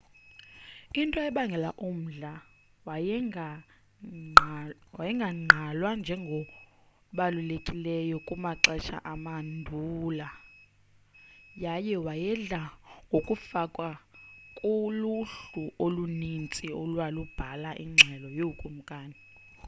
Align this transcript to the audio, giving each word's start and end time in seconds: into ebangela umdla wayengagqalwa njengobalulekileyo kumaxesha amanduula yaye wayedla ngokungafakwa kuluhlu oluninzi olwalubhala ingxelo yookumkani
into 1.01 1.19
ebangela 1.29 1.69
umdla 1.87 2.31
wayengagqalwa 4.97 5.89
njengobalulekileyo 5.99 8.17
kumaxesha 8.27 8.97
amanduula 9.13 10.27
yaye 11.63 11.95
wayedla 12.05 12.61
ngokungafakwa 13.09 13.89
kuluhlu 14.57 15.63
oluninzi 15.85 16.67
olwalubhala 16.81 17.69
ingxelo 17.83 18.27
yookumkani 18.39 19.17